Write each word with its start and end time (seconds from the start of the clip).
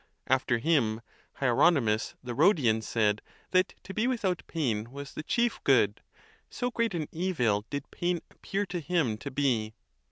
After 0.25 0.57
him 0.57 1.01
Hieronymus 1.33 2.15
the 2.23 2.33
Rhodian 2.33 2.81
said, 2.81 3.21
that 3.51 3.75
to 3.83 3.93
be 3.93 4.07
with 4.07 4.25
out 4.25 4.41
pain 4.47 4.91
was 4.91 5.13
the 5.13 5.21
chief 5.21 5.63
good, 5.63 6.01
so 6.49 6.71
great 6.71 6.95
an 6.95 7.07
evil 7.11 7.65
did 7.69 7.91
pain 7.91 8.19
ap 8.31 8.41
pear 8.41 8.65
to 8.65 8.79
him 8.79 9.15
to 9.19 9.29
be. 9.29 9.75